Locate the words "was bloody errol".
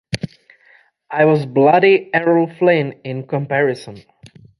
1.25-2.47